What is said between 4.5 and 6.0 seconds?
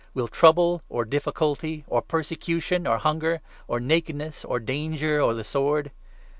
danger, or the sword